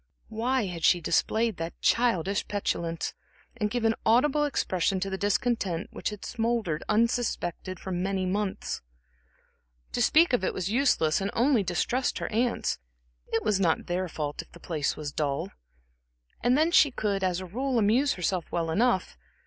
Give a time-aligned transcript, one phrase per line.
[0.29, 3.13] Why had she displayed that childish petulance,
[3.55, 8.81] and given audible expression to the discontent which had smouldered unsuspected for many months?
[9.91, 12.79] To speak of it was useless and only distressed her aunts;
[13.27, 15.51] it was not their fault if the place was dull.
[16.41, 19.19] And then she could, as a rule, amuse herself well enough.